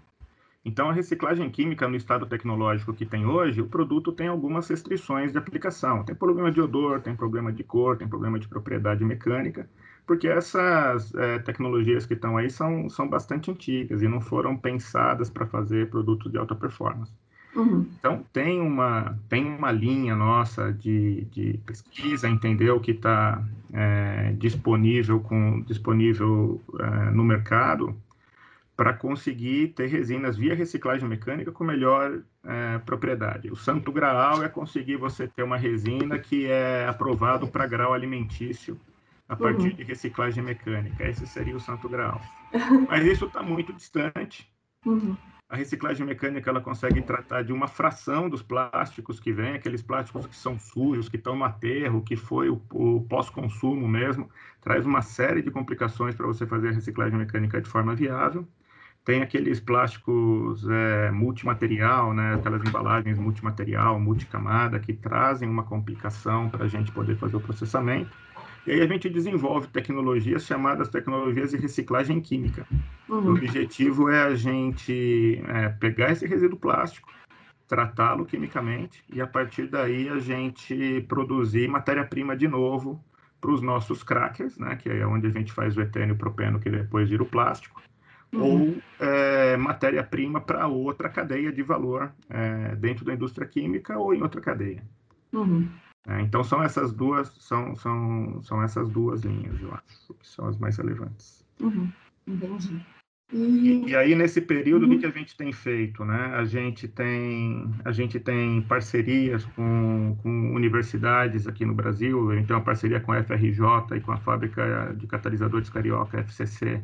Então, 0.65 0.89
a 0.89 0.93
reciclagem 0.93 1.51
química 1.51 1.89
no 1.89 1.97
estado 1.97 2.25
tecnológico 2.25 2.95
que 2.95 3.05
tem 3.05 3.27
hoje, 3.27 3.61
o 3.61 3.67
produto 3.67 4.13
tem 4.13 4.29
algumas 4.29 4.69
restrições 4.69 5.33
de 5.33 5.39
aplicação. 5.39 6.05
Tem 6.05 6.15
problema 6.15 6.53
de 6.53 6.61
odor, 6.61 7.01
tem 7.01 7.17
problema 7.17 7.53
de 7.53 7.65
cor, 7.65 7.97
tem 7.97 8.09
problema 8.09 8.39
de 8.39 8.47
propriedade 8.47 9.05
mecânica, 9.05 9.69
porque 10.07 10.29
essas 10.29 11.13
é, 11.15 11.41
tecnologias 11.41 12.07
que 12.07 12.15
estão 12.15 12.37
aí 12.37 12.49
são, 12.49 12.89
são 12.89 13.09
bastante 13.09 13.51
antigas 13.51 14.03
e 14.03 14.09
não 14.09 14.21
foram 14.21 14.57
pensadas 14.57 15.29
para 15.29 15.47
fazer 15.47 15.91
produtos 15.91 16.31
de 16.31 16.39
alta 16.39 16.55
performance. 16.55 17.13
Uhum. 17.57 17.87
Então, 17.99 18.25
tem 18.33 18.61
uma, 18.61 19.19
tem 19.29 19.45
uma 19.45 19.71
linha 19.71 20.17
nossa 20.17 20.73
de, 20.73 21.27
de 21.33 21.61
pesquisa, 21.67 22.29
entender 22.29 22.71
o 22.71 22.81
que 22.81 22.93
está 22.93 23.45
é, 23.73 24.33
disponível, 24.39 25.21
com, 25.21 25.61
disponível 25.63 26.61
é, 26.79 27.11
no 27.11 27.25
mercado, 27.25 27.95
para 28.83 28.95
conseguir 28.95 29.69
ter 29.69 29.87
resinas 29.87 30.37
via 30.37 30.57
reciclagem 30.57 31.09
mecânica 31.09 31.53
com 31.53 31.63
melhor 31.63 32.21
é, 32.45 32.79
propriedade. 32.79 33.49
O 33.49 33.55
santo 33.55 33.93
graal 33.93 34.43
é 34.43 34.49
conseguir 34.49 34.97
você 34.97 35.29
ter 35.29 35.45
uma 35.45 35.57
resina 35.57 36.19
que 36.19 36.47
é 36.47 36.89
aprovado 36.89 37.47
para 37.47 37.65
grau 37.65 37.95
alimentício 37.95 38.77
a 39.29 39.37
partir 39.37 39.69
uhum. 39.69 39.77
de 39.77 39.85
reciclagem 39.85 40.43
mecânica. 40.43 41.09
Esse 41.09 41.29
seria 41.29 41.55
o 41.55 41.61
santo 41.61 41.89
graal. 41.89 42.21
Mas 42.89 43.07
isso 43.07 43.27
está 43.27 43.41
muito 43.41 43.73
distante. 43.73 44.53
Uhum. 44.85 45.17
A 45.49 45.55
reciclagem 45.55 46.05
mecânica 46.05 46.51
ela 46.51 46.61
consegue 46.61 47.01
tratar 47.03 47.43
de 47.45 47.53
uma 47.53 47.69
fração 47.69 48.29
dos 48.29 48.43
plásticos 48.43 49.21
que 49.21 49.33
vêm, 49.33 49.55
aqueles 49.55 49.81
plásticos 49.81 50.27
que 50.27 50.35
são 50.35 50.59
sujos, 50.59 51.09
que 51.09 51.17
estão 51.17 51.37
no 51.37 51.45
aterro, 51.45 52.03
que 52.03 52.17
foi 52.17 52.51
o, 52.51 52.61
o 52.73 53.01
pós-consumo 53.03 53.87
mesmo, 53.87 54.29
traz 54.61 54.85
uma 54.85 55.03
série 55.03 55.41
de 55.41 55.53
complicações 55.53 56.17
para 56.17 56.27
você 56.27 56.45
fazer 56.49 56.71
a 56.71 56.73
reciclagem 56.73 57.17
mecânica 57.17 57.61
de 57.61 57.71
forma 57.71 57.95
viável. 57.95 58.45
Tem 59.05 59.21
aqueles 59.21 59.59
plásticos 59.59 60.65
é, 60.69 61.11
multimaterial, 61.11 62.15
né, 62.15 62.35
aquelas 62.35 62.63
embalagens 62.63 63.19
multimaterial, 63.19 63.99
multicamada, 63.99 64.79
que 64.79 64.93
trazem 64.93 65.49
uma 65.49 65.65
complicação 65.65 66.49
para 66.49 66.67
a 66.67 66.69
gente 66.69 66.93
poder 66.93 67.17
fazer 67.17 67.37
o 67.37 67.41
processamento. 67.41 68.17
E 68.65 68.71
aí 68.71 68.81
a 68.81 68.87
gente 68.87 69.11
desenvolve 69.11 69.67
tecnologias 69.69 70.45
chamadas 70.45 70.89
tecnologias 70.89 71.51
de 71.51 71.57
reciclagem 71.57 72.21
química. 72.21 72.65
Uhum. 73.09 73.27
O 73.27 73.31
objetivo 73.33 74.09
é 74.09 74.23
a 74.23 74.37
gente 74.37 75.43
é, 75.49 75.69
pegar 75.69 76.13
esse 76.13 76.25
resíduo 76.25 76.57
plástico, 76.57 77.13
tratá-lo 77.67 78.25
quimicamente 78.25 79.03
e 79.13 79.21
a 79.21 79.27
partir 79.27 79.67
daí 79.67 80.09
a 80.09 80.19
gente 80.19 81.05
produzir 81.09 81.67
matéria-prima 81.69 82.37
de 82.37 82.47
novo 82.47 83.03
para 83.41 83.51
os 83.51 83.61
nossos 83.61 84.05
crackers, 84.05 84.57
né, 84.59 84.77
que 84.77 84.89
é 84.89 85.05
onde 85.05 85.27
a 85.27 85.31
gente 85.31 85.53
faz 85.53 85.77
o 85.77 85.81
etênio 85.81 86.11
e 86.11 86.13
o 86.13 86.19
propeno 86.19 86.61
que 86.61 86.71
depois 86.71 87.09
vira 87.09 87.25
o 87.25 87.27
plástico, 87.27 87.83
uhum. 88.33 88.43
ou 88.43 88.83
é, 88.99 89.57
matéria-prima 89.57 90.41
para 90.41 90.67
outra 90.67 91.09
cadeia 91.09 91.53
de 91.53 91.63
valor 91.63 92.13
é, 92.31 92.75
dentro 92.77 93.05
da 93.05 93.13
indústria 93.13 93.47
química 93.47 93.99
ou 93.99 94.15
em 94.15 94.23
outra 94.23 94.41
cadeia. 94.41 94.83
Uhum. 95.33 95.69
É, 96.07 96.21
então 96.21 96.43
são 96.43 96.63
essas 96.63 96.93
duas 96.93 97.29
são, 97.39 97.77
são, 97.77 98.43
são 98.43 98.63
essas 98.63 98.89
duas 98.89 99.23
linhas, 99.23 99.61
eu 99.61 99.73
acho, 99.73 100.15
que 100.15 100.27
são 100.27 100.49
as 100.49 100.59
mais 100.59 100.77
relevantes. 100.77 101.45
Uhum, 101.61 101.89
entendi. 102.27 102.81
E... 103.33 103.89
e 103.89 103.97
aí 103.97 104.15
nesse 104.15 104.43
período 104.43 104.87
uhum. 104.87 104.97
o 104.97 104.99
que 104.99 105.07
a 105.07 105.11
gente 105.11 105.35
tem 105.37 105.53
feito, 105.53 106.05
né? 106.05 106.35
A 106.35 106.45
gente 106.45 106.87
tem 106.87 107.73
a 107.85 107.91
gente 107.91 108.21
tem 108.21 108.61
parcerias 108.63 109.45
com, 109.57 110.17
com 110.23 110.55
universidades 110.55 111.47
aqui 111.47 111.65
no 111.65 111.73
Brasil. 111.73 112.31
A 112.31 112.35
gente 112.35 112.49
tem 112.49 112.57
uma 112.57 112.63
parceria 112.63 113.01
com 113.01 113.13
a 113.13 113.23
FRJ 113.23 113.97
e 113.97 114.01
com 114.01 114.13
a 114.13 114.19
fábrica 114.19 114.95
de 114.99 115.07
catalisadores 115.07 115.71
carioca 115.71 116.19
FCC 116.19 116.83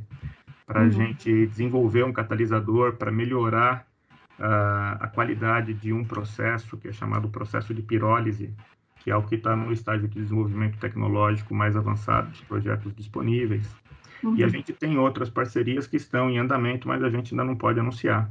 para 0.68 0.82
a 0.82 0.84
uhum. 0.84 0.90
gente 0.92 1.46
desenvolver 1.48 2.04
um 2.04 2.12
catalisador 2.12 2.92
para 2.92 3.10
melhorar 3.10 3.84
uh, 4.38 5.00
a 5.00 5.10
qualidade 5.12 5.74
de 5.74 5.92
um 5.92 6.04
processo 6.04 6.76
que 6.76 6.86
é 6.86 6.92
chamado 6.92 7.28
processo 7.28 7.74
de 7.74 7.82
pirólise 7.82 8.54
que 9.08 9.10
é 9.10 9.16
o 9.16 9.22
que 9.22 9.36
está 9.36 9.56
no 9.56 9.72
estágio 9.72 10.06
de 10.06 10.20
desenvolvimento 10.20 10.78
tecnológico 10.78 11.54
mais 11.54 11.74
avançado 11.74 12.30
de 12.30 12.42
projetos 12.44 12.94
disponíveis. 12.94 13.66
Uhum. 14.22 14.36
E 14.36 14.44
a 14.44 14.48
gente 14.48 14.72
tem 14.72 14.98
outras 14.98 15.30
parcerias 15.30 15.86
que 15.86 15.96
estão 15.96 16.28
em 16.28 16.38
andamento, 16.38 16.86
mas 16.86 17.02
a 17.02 17.08
gente 17.08 17.32
ainda 17.32 17.44
não 17.44 17.56
pode 17.56 17.80
anunciar 17.80 18.30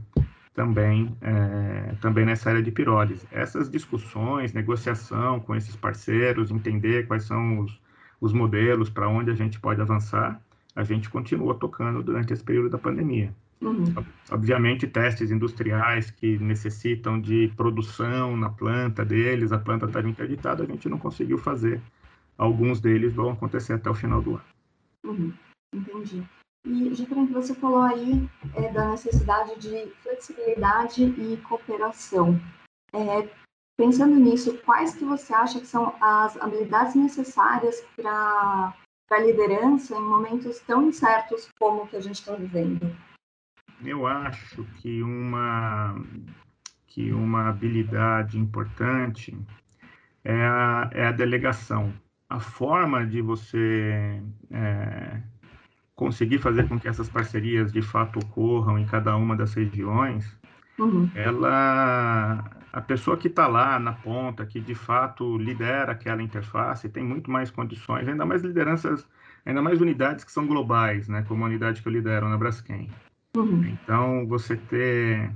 também, 0.53 1.15
é, 1.21 1.95
também 2.01 2.25
nessa 2.25 2.49
área 2.49 2.61
de 2.61 2.71
pirólise. 2.71 3.25
Essas 3.31 3.71
discussões, 3.71 4.53
negociação 4.53 5.39
com 5.39 5.55
esses 5.55 5.75
parceiros, 5.75 6.51
entender 6.51 7.07
quais 7.07 7.23
são 7.23 7.59
os, 7.59 7.81
os 8.21 8.33
modelos, 8.33 8.87
para 8.89 9.07
onde 9.07 9.31
a 9.31 9.35
gente 9.35 9.59
pode 9.59 9.81
avançar, 9.81 10.39
a 10.77 10.83
gente 10.83 11.09
continua 11.09 11.55
tocando 11.55 12.03
durante 12.03 12.31
esse 12.31 12.43
período 12.43 12.69
da 12.69 12.77
pandemia. 12.77 13.33
Uhum. 13.59 13.95
Obviamente, 14.29 14.85
testes 14.85 15.31
industriais 15.31 16.11
que 16.11 16.37
necessitam 16.37 17.19
de 17.19 17.51
produção 17.57 18.37
na 18.37 18.51
planta 18.51 19.03
deles, 19.03 19.51
a 19.51 19.57
planta 19.57 19.87
estava 19.87 20.07
interditada, 20.07 20.63
a 20.63 20.67
gente 20.67 20.87
não 20.87 20.99
conseguiu 20.99 21.39
fazer. 21.39 21.81
Alguns 22.37 22.79
deles 22.79 23.15
vão 23.15 23.31
acontecer 23.31 23.73
até 23.73 23.89
o 23.89 23.95
final 23.95 24.21
do 24.21 24.35
ano. 24.35 24.43
Uhum. 25.03 25.33
Entendi. 25.73 26.23
E, 26.63 26.93
Gifran, 26.93 27.25
você 27.25 27.55
falou 27.55 27.81
aí 27.81 28.29
é, 28.53 28.71
da 28.71 28.91
necessidade 28.91 29.59
de 29.59 29.91
flexibilidade 30.03 31.03
e 31.03 31.37
cooperação. 31.37 32.39
É, 32.93 33.27
pensando 33.75 34.13
nisso, 34.13 34.55
quais 34.63 34.93
que 34.93 35.03
você 35.03 35.33
acha 35.33 35.59
que 35.59 35.65
são 35.65 35.95
as 35.99 36.39
habilidades 36.39 36.93
necessárias 36.93 37.83
para 37.95 38.75
a 39.15 39.19
liderança 39.19 39.95
em 39.95 40.01
momentos 40.01 40.59
tão 40.59 40.87
incertos 40.87 41.49
como 41.59 41.83
o 41.83 41.87
que 41.87 41.95
a 41.95 42.01
gente 42.01 42.15
está 42.15 42.35
vivendo? 42.35 42.95
eu 43.83 44.07
acho 44.07 44.63
que 44.81 45.01
uma, 45.01 45.95
que 46.87 47.11
uma 47.11 47.49
habilidade 47.49 48.37
importante 48.37 49.37
é 50.23 50.45
a, 50.45 50.89
é 50.93 51.07
a 51.07 51.11
delegação. 51.11 51.93
A 52.29 52.39
forma 52.39 53.05
de 53.05 53.21
você 53.21 54.21
é, 54.51 55.21
conseguir 55.95 56.39
fazer 56.39 56.67
com 56.67 56.79
que 56.79 56.87
essas 56.87 57.09
parcerias 57.09 57.71
de 57.71 57.81
fato 57.81 58.19
ocorram 58.19 58.77
em 58.77 58.85
cada 58.85 59.15
uma 59.15 59.35
das 59.35 59.53
regiões, 59.53 60.37
uhum. 60.77 61.09
ela, 61.15 62.43
a 62.71 62.81
pessoa 62.81 63.17
que 63.17 63.27
está 63.27 63.47
lá 63.47 63.79
na 63.79 63.93
ponta, 63.93 64.45
que 64.45 64.59
de 64.59 64.75
fato 64.75 65.37
lidera 65.37 65.91
aquela 65.91 66.21
interface, 66.21 66.89
tem 66.89 67.03
muito 67.03 67.31
mais 67.31 67.49
condições, 67.49 68.07
ainda 68.07 68.25
mais 68.25 68.41
lideranças, 68.41 69.07
ainda 69.45 69.61
mais 69.61 69.81
unidades 69.81 70.23
que 70.23 70.31
são 70.31 70.45
globais, 70.45 71.07
né, 71.07 71.23
como 71.27 71.43
a 71.43 71.47
unidade 71.47 71.81
que 71.81 71.87
eu 71.87 71.91
lidero 71.91 72.27
na 72.27 72.37
Braskem. 72.37 72.89
Uhum. 73.35 73.65
Então, 73.65 74.27
você 74.27 74.55
ter 74.55 75.31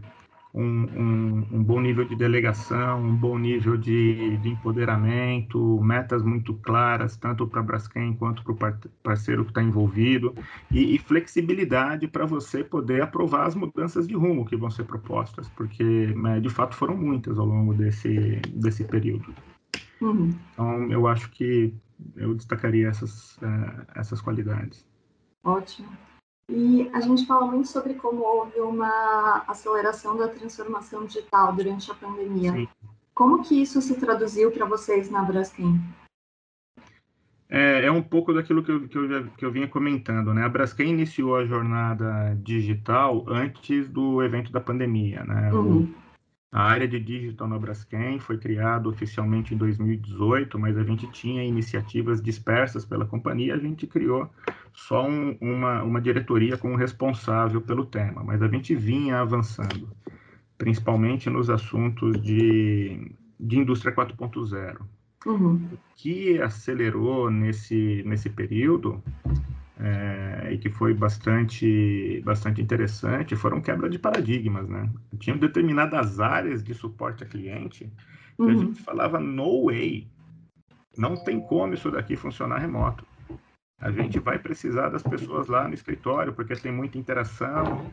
um, 0.53 0.63
um, 0.63 1.47
um, 1.51 1.63
bom 1.63 1.79
nível 1.79 2.05
de 2.05 2.15
delegação, 2.15 3.01
um 3.01 3.15
bom 3.15 3.37
nível 3.37 3.77
de, 3.77 4.37
de 4.37 4.49
empoderamento, 4.49 5.81
metas 5.81 6.21
muito 6.23 6.53
claras, 6.55 7.15
tanto 7.15 7.47
para 7.47 7.61
a 7.61 7.63
Braskem 7.63 8.13
quanto 8.15 8.43
para 8.43 8.51
o 8.51 8.91
parceiro 9.01 9.45
que 9.45 9.51
está 9.51 9.63
envolvido, 9.63 10.35
e, 10.69 10.95
e 10.95 10.97
flexibilidade 10.99 12.07
para 12.07 12.25
você 12.25 12.63
poder 12.63 13.01
aprovar 13.01 13.47
as 13.47 13.55
mudanças 13.55 14.07
de 14.07 14.13
rumo 14.13 14.45
que 14.45 14.57
vão 14.57 14.69
ser 14.69 14.83
propostas, 14.83 15.47
porque 15.49 15.83
né, 16.15 16.39
de 16.39 16.49
fato 16.49 16.75
foram 16.75 16.97
muitas 16.97 17.39
ao 17.39 17.45
longo 17.45 17.73
desse, 17.73 18.41
desse 18.55 18.83
período. 18.83 19.33
Uhum. 20.01 20.29
Então, 20.51 20.91
eu 20.91 21.07
acho 21.07 21.29
que 21.31 21.73
eu 22.15 22.33
destacaria 22.33 22.87
essas, 22.87 23.37
uh, 23.37 23.85
essas 23.95 24.19
qualidades. 24.19 24.85
Ótimo. 25.43 26.10
E 26.51 26.89
a 26.91 26.99
gente 26.99 27.25
fala 27.25 27.45
muito 27.45 27.69
sobre 27.69 27.93
como 27.93 28.23
houve 28.23 28.59
uma 28.59 29.45
aceleração 29.47 30.17
da 30.17 30.27
transformação 30.27 31.05
digital 31.05 31.53
durante 31.53 31.89
a 31.89 31.95
pandemia. 31.95 32.51
Sim. 32.51 32.67
Como 33.13 33.41
que 33.41 33.61
isso 33.61 33.81
se 33.81 33.97
traduziu 33.97 34.51
para 34.51 34.65
vocês 34.65 35.09
na 35.09 35.23
Braskem? 35.23 35.79
É, 37.49 37.85
é, 37.85 37.91
um 37.91 38.01
pouco 38.01 38.33
daquilo 38.33 38.63
que 38.63 38.71
eu, 38.71 38.87
que, 38.87 38.97
eu 38.97 39.07
já, 39.07 39.23
que 39.37 39.45
eu 39.45 39.51
vinha 39.51 39.67
comentando, 39.67 40.33
né? 40.33 40.43
A 40.43 40.49
Braskem 40.49 40.89
iniciou 40.89 41.37
a 41.37 41.45
jornada 41.45 42.37
digital 42.41 43.25
antes 43.27 43.87
do 43.87 44.21
evento 44.21 44.51
da 44.51 44.59
pandemia, 44.59 45.23
né? 45.23 45.53
Uhum. 45.53 45.83
O, 45.83 45.93
a 46.51 46.63
área 46.63 46.85
de 46.85 46.99
digital 46.99 47.47
na 47.47 47.57
Braskem 47.57 48.19
foi 48.19 48.37
criada 48.37 48.89
oficialmente 48.89 49.53
em 49.53 49.57
2018, 49.57 50.59
mas 50.59 50.77
a 50.77 50.83
gente 50.83 51.09
tinha 51.11 51.43
iniciativas 51.43 52.21
dispersas 52.21 52.83
pela 52.83 53.05
companhia, 53.05 53.55
a 53.55 53.57
gente 53.57 53.87
criou 53.87 54.29
só 54.73 55.07
um, 55.07 55.37
uma, 55.39 55.81
uma 55.81 56.01
diretoria 56.01 56.57
como 56.57 56.75
responsável 56.75 57.61
pelo 57.61 57.85
tema, 57.85 58.21
mas 58.21 58.41
a 58.41 58.49
gente 58.49 58.75
vinha 58.75 59.21
avançando, 59.21 59.87
principalmente 60.57 61.29
nos 61.29 61.49
assuntos 61.49 62.21
de, 62.21 63.15
de 63.39 63.57
indústria 63.57 63.95
4.0. 63.95 64.77
Uhum. 65.25 65.55
O 65.71 65.77
que 65.95 66.41
acelerou 66.41 67.31
nesse, 67.31 68.03
nesse 68.05 68.29
período 68.29 69.01
é, 69.81 70.53
e 70.53 70.57
que 70.59 70.69
foi 70.69 70.93
bastante, 70.93 72.21
bastante 72.23 72.61
interessante, 72.61 73.35
foram 73.35 73.59
quebra 73.59 73.89
de 73.89 73.97
paradigmas, 73.97 74.69
né? 74.69 74.89
Tinham 75.17 75.37
determinadas 75.37 76.19
áreas 76.19 76.63
de 76.63 76.73
suporte 76.73 77.23
a 77.23 77.27
cliente 77.27 77.91
que 78.35 78.43
uhum. 78.43 78.49
a 78.49 78.55
gente 78.55 78.81
falava, 78.81 79.19
no 79.19 79.65
way, 79.65 80.07
não 80.97 81.15
tem 81.15 81.39
como 81.39 81.73
isso 81.73 81.89
daqui 81.91 82.15
funcionar 82.15 82.59
remoto. 82.59 83.05
A 83.79 83.91
gente 83.91 84.19
vai 84.19 84.37
precisar 84.37 84.89
das 84.89 85.01
pessoas 85.01 85.47
lá 85.47 85.67
no 85.67 85.73
escritório, 85.73 86.33
porque 86.33 86.55
tem 86.55 86.71
muita 86.71 86.97
interação. 86.97 87.91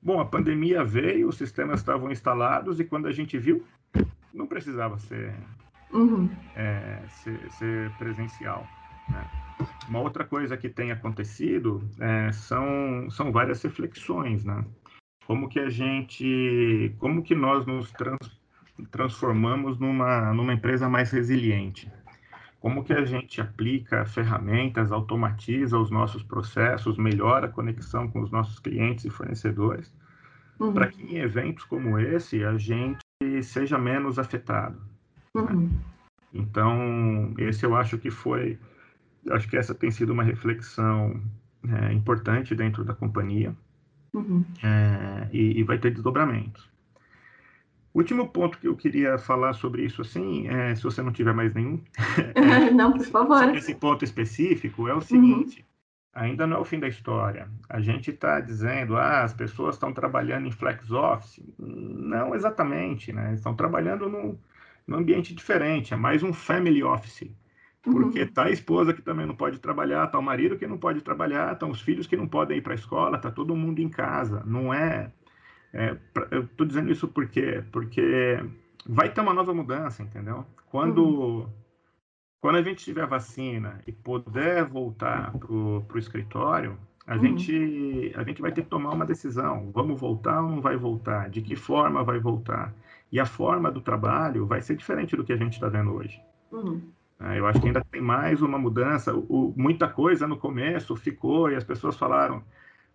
Bom, 0.00 0.20
a 0.20 0.24
pandemia 0.24 0.84
veio, 0.84 1.28
os 1.28 1.36
sistemas 1.36 1.80
estavam 1.80 2.10
instalados 2.10 2.78
e 2.78 2.84
quando 2.84 3.06
a 3.06 3.12
gente 3.12 3.36
viu, 3.38 3.64
não 4.32 4.46
precisava 4.46 4.98
ser, 4.98 5.34
uhum. 5.92 6.28
é, 6.54 7.00
ser, 7.08 7.50
ser 7.52 7.90
presencial. 7.98 8.66
Né? 9.08 9.43
Uma 9.88 10.00
outra 10.00 10.24
coisa 10.24 10.56
que 10.56 10.68
tem 10.68 10.90
acontecido 10.90 11.82
é, 12.00 12.32
são, 12.32 13.08
são 13.10 13.30
várias 13.30 13.62
reflexões, 13.62 14.44
né? 14.44 14.64
Como 15.26 15.48
que 15.48 15.58
a 15.58 15.70
gente, 15.70 16.94
como 16.98 17.22
que 17.22 17.34
nós 17.34 17.66
nos 17.66 17.90
trans, 17.92 18.18
transformamos 18.90 19.78
numa, 19.78 20.32
numa 20.32 20.52
empresa 20.52 20.88
mais 20.88 21.10
resiliente. 21.10 21.90
Como 22.60 22.82
que 22.82 22.92
a 22.92 23.04
gente 23.04 23.40
aplica 23.40 24.06
ferramentas, 24.06 24.90
automatiza 24.90 25.78
os 25.78 25.90
nossos 25.90 26.22
processos, 26.22 26.96
melhora 26.96 27.46
a 27.46 27.50
conexão 27.50 28.08
com 28.08 28.22
os 28.22 28.30
nossos 28.30 28.58
clientes 28.58 29.04
e 29.04 29.10
fornecedores, 29.10 29.94
uhum. 30.58 30.72
para 30.72 30.88
que 30.88 31.02
em 31.02 31.18
eventos 31.18 31.64
como 31.64 31.98
esse 31.98 32.42
a 32.42 32.56
gente 32.56 33.04
seja 33.42 33.76
menos 33.76 34.18
afetado. 34.18 34.80
Né? 35.34 35.42
Uhum. 35.42 35.60
Né? 35.60 35.68
Então, 36.32 37.34
esse 37.38 37.64
eu 37.64 37.76
acho 37.76 37.96
que 37.96 38.10
foi, 38.10 38.58
acho 39.30 39.48
que 39.48 39.56
essa 39.56 39.74
tem 39.74 39.90
sido 39.90 40.12
uma 40.12 40.22
reflexão 40.22 41.20
é, 41.68 41.92
importante 41.92 42.54
dentro 42.54 42.84
da 42.84 42.94
companhia 42.94 43.54
uhum. 44.12 44.44
é, 44.62 45.28
e, 45.32 45.58
e 45.60 45.62
vai 45.62 45.78
ter 45.78 45.90
desdobramentos. 45.90 46.68
O 47.94 47.98
último 47.98 48.28
ponto 48.28 48.58
que 48.58 48.66
eu 48.66 48.74
queria 48.74 49.16
falar 49.18 49.52
sobre 49.52 49.84
isso, 49.84 50.02
assim, 50.02 50.48
é, 50.48 50.74
se 50.74 50.82
você 50.82 51.00
não 51.00 51.12
tiver 51.12 51.32
mais 51.32 51.54
nenhum. 51.54 51.80
é, 52.34 52.70
não, 52.72 52.92
por 52.92 53.06
favor. 53.06 53.54
Esse 53.54 53.72
ponto 53.72 54.04
específico 54.04 54.88
é 54.88 54.94
o 54.94 55.00
seguinte: 55.00 55.60
uhum. 55.60 56.22
ainda 56.22 56.44
não 56.44 56.56
é 56.56 56.60
o 56.60 56.64
fim 56.64 56.80
da 56.80 56.88
história. 56.88 57.48
A 57.68 57.80
gente 57.80 58.10
está 58.10 58.40
dizendo, 58.40 58.96
ah, 58.96 59.22
as 59.22 59.32
pessoas 59.32 59.76
estão 59.76 59.92
trabalhando 59.92 60.48
em 60.48 60.50
flex 60.50 60.90
office. 60.90 61.40
Não 61.56 62.34
exatamente, 62.34 63.12
né? 63.12 63.32
Estão 63.34 63.54
trabalhando 63.54 64.08
num, 64.08 64.36
num 64.88 64.96
ambiente 64.96 65.32
diferente, 65.32 65.94
é 65.94 65.96
mais 65.96 66.24
um 66.24 66.32
family 66.32 66.82
office. 66.82 67.30
Porque 67.84 68.22
uhum. 68.22 68.32
tá 68.32 68.44
a 68.44 68.50
esposa 68.50 68.94
que 68.94 69.02
também 69.02 69.26
não 69.26 69.36
pode 69.36 69.58
trabalhar, 69.58 70.06
tá 70.06 70.18
o 70.18 70.22
marido 70.22 70.56
que 70.56 70.66
não 70.66 70.78
pode 70.78 71.02
trabalhar, 71.02 71.52
estão 71.52 71.70
os 71.70 71.82
filhos 71.82 72.06
que 72.06 72.16
não 72.16 72.26
podem 72.26 72.58
ir 72.58 72.62
para 72.62 72.72
a 72.72 72.76
escola, 72.76 73.18
tá 73.18 73.30
todo 73.30 73.54
mundo 73.54 73.80
em 73.80 73.90
casa. 73.90 74.42
Não 74.46 74.72
é 74.72 75.12
é, 75.74 75.98
eu 76.30 76.44
estou 76.44 76.64
dizendo 76.64 76.92
isso 76.92 77.08
porque 77.08 77.64
porque 77.72 78.38
vai 78.86 79.12
ter 79.12 79.20
uma 79.20 79.34
nova 79.34 79.52
mudança, 79.52 80.04
entendeu? 80.04 80.46
Quando 80.70 81.04
uhum. 81.04 81.48
quando 82.40 82.56
a 82.56 82.62
gente 82.62 82.84
tiver 82.84 83.06
vacina 83.06 83.80
e 83.84 83.90
puder 83.90 84.64
voltar 84.64 85.32
para 85.32 85.52
o 85.52 85.98
escritório, 85.98 86.78
a 87.04 87.16
uhum. 87.16 87.20
gente 87.20 88.12
a 88.14 88.22
gente 88.22 88.40
vai 88.40 88.52
ter 88.52 88.62
que 88.62 88.70
tomar 88.70 88.90
uma 88.92 89.04
decisão. 89.04 89.72
Vamos 89.74 90.00
voltar 90.00 90.40
ou 90.42 90.48
não 90.48 90.60
vai 90.60 90.76
voltar? 90.76 91.28
De 91.28 91.42
que 91.42 91.56
forma 91.56 92.04
vai 92.04 92.20
voltar? 92.20 92.72
E 93.10 93.18
a 93.18 93.26
forma 93.26 93.70
do 93.70 93.80
trabalho 93.80 94.46
vai 94.46 94.62
ser 94.62 94.76
diferente 94.76 95.16
do 95.16 95.24
que 95.24 95.32
a 95.32 95.36
gente 95.36 95.54
está 95.54 95.68
vendo 95.68 95.92
hoje. 95.92 96.22
Uhum. 96.52 96.80
É, 97.20 97.38
eu 97.38 97.46
acho 97.46 97.60
que 97.60 97.66
ainda 97.66 97.84
tem 97.84 98.02
mais 98.02 98.42
uma 98.42 98.58
mudança. 98.58 99.14
O, 99.14 99.54
muita 99.56 99.88
coisa 99.88 100.26
no 100.26 100.36
começo 100.36 100.96
ficou 100.96 101.50
e 101.50 101.54
as 101.54 101.64
pessoas 101.64 101.96
falaram 101.96 102.42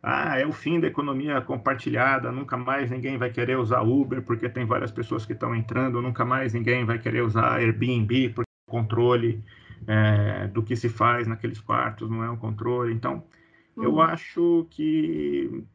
ah, 0.01 0.39
é 0.39 0.45
o 0.45 0.53
fim 0.53 0.79
da 0.79 0.87
economia 0.87 1.41
compartilhada, 1.41 2.31
nunca 2.31 2.55
mais 2.55 2.89
ninguém 2.89 3.17
vai 3.17 3.29
querer 3.29 3.57
usar 3.57 3.81
Uber 3.81 4.21
porque 4.21 4.47
tem 4.47 4.65
várias 4.65 4.91
pessoas 4.91 5.25
que 5.25 5.33
estão 5.33 5.53
entrando, 5.53 6.01
nunca 6.01 6.23
mais 6.23 6.53
ninguém 6.53 6.85
vai 6.85 6.97
querer 6.97 7.21
usar 7.21 7.57
Airbnb 7.57 8.29
porque 8.29 8.49
o 8.67 8.71
controle 8.71 9.43
é, 9.87 10.47
do 10.47 10.63
que 10.63 10.75
se 10.75 10.87
faz 10.87 11.27
naqueles 11.27 11.59
quartos 11.59 12.09
não 12.09 12.23
é 12.23 12.29
um 12.29 12.37
controle. 12.37 12.93
Então, 12.93 13.23
uhum. 13.75 13.83
eu 13.83 14.01
acho 14.01 14.65
que 14.69 15.65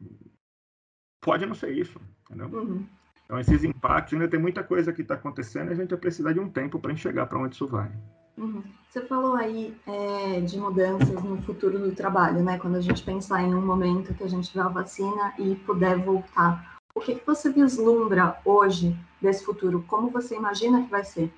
pode 1.21 1.45
não 1.45 1.55
ser 1.55 1.73
isso? 1.73 2.01
Uhum. 2.31 2.87
Então, 3.25 3.39
esses 3.39 3.63
impactos, 3.63 4.15
ainda 4.15 4.29
tem 4.29 4.41
muita 4.41 4.63
coisa 4.63 4.93
que 4.93 5.03
está 5.03 5.15
acontecendo 5.15 5.69
e 5.69 5.73
a 5.73 5.77
gente 5.77 5.91
vai 5.91 5.99
precisar 5.99 6.33
de 6.33 6.41
um 6.41 6.49
tempo 6.49 6.79
para 6.79 6.93
enxergar 6.93 7.27
para 7.27 7.39
onde 7.39 7.55
isso 7.55 7.67
vai. 7.67 7.91
Uhum. 8.37 8.63
Você 8.89 9.01
falou 9.07 9.35
aí 9.35 9.77
é, 9.87 10.41
de 10.41 10.59
mudanças 10.59 11.23
no 11.23 11.41
futuro 11.43 11.79
do 11.79 11.95
trabalho, 11.95 12.43
né? 12.43 12.59
Quando 12.59 12.77
a 12.77 12.81
gente 12.81 13.03
pensar 13.03 13.43
em 13.43 13.55
um 13.55 13.65
momento 13.65 14.15
que 14.15 14.23
a 14.23 14.29
gente 14.29 14.51
tiver 14.51 14.63
a 14.63 14.69
vacina 14.69 15.35
e 15.39 15.55
puder 15.57 15.99
voltar. 15.99 16.79
O 16.95 17.01
que, 17.01 17.17
que 17.17 17.27
você 17.27 17.51
vislumbra 17.51 18.39
hoje 18.45 18.97
desse 19.21 19.45
futuro? 19.45 19.85
Como 19.89 20.11
você 20.11 20.37
imagina 20.37 20.85
que 20.85 20.91
vai 20.91 21.05
ser? 21.05 21.33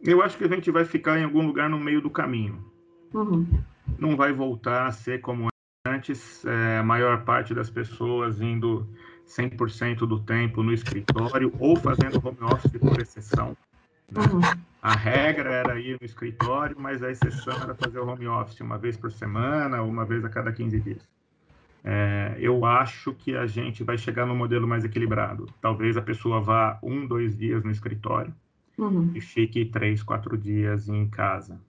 Eu 0.00 0.22
acho 0.22 0.38
que 0.38 0.44
a 0.44 0.48
gente 0.48 0.70
vai 0.70 0.84
ficar 0.84 1.18
em 1.18 1.24
algum 1.24 1.46
lugar 1.46 1.68
no 1.68 1.78
meio 1.78 2.00
do 2.00 2.08
caminho. 2.08 2.64
Uhum. 3.12 3.46
Não 3.98 4.16
vai 4.16 4.32
voltar 4.32 4.86
a 4.86 4.92
ser 4.92 5.20
como 5.20 5.48
antes, 5.86 6.44
é, 6.44 6.78
a 6.78 6.82
maior 6.82 7.24
parte 7.24 7.54
das 7.54 7.68
pessoas 7.68 8.40
indo 8.40 8.88
100% 9.26 10.06
do 10.06 10.20
tempo 10.20 10.62
no 10.62 10.72
escritório 10.72 11.52
ou 11.58 11.76
fazendo 11.76 12.20
home 12.24 12.38
office 12.52 12.78
por 12.78 13.00
exceção. 13.00 13.56
Né? 14.10 14.22
Uhum. 14.22 14.40
A 14.80 14.94
regra 14.94 15.50
era 15.50 15.80
ir 15.80 15.98
no 16.00 16.06
escritório, 16.06 16.76
mas 16.78 17.02
a 17.02 17.10
exceção 17.10 17.54
era 17.54 17.74
fazer 17.74 17.98
o 17.98 18.06
home 18.06 18.26
office 18.26 18.60
uma 18.60 18.78
vez 18.78 18.96
por 18.96 19.10
semana, 19.10 19.82
uma 19.82 20.04
vez 20.04 20.24
a 20.24 20.28
cada 20.28 20.52
15 20.52 20.80
dias. 20.80 21.08
É, 21.84 22.36
eu 22.38 22.64
acho 22.64 23.12
que 23.12 23.36
a 23.36 23.46
gente 23.46 23.82
vai 23.82 23.98
chegar 23.98 24.26
num 24.26 24.36
modelo 24.36 24.66
mais 24.66 24.84
equilibrado. 24.84 25.46
Talvez 25.60 25.96
a 25.96 26.02
pessoa 26.02 26.40
vá 26.40 26.78
um, 26.82 27.06
dois 27.06 27.36
dias 27.36 27.64
no 27.64 27.70
escritório 27.70 28.32
uhum. 28.76 29.10
e 29.14 29.20
fique 29.20 29.64
três, 29.64 30.02
quatro 30.02 30.36
dias 30.38 30.88
em 30.88 31.08
casa. 31.08 31.60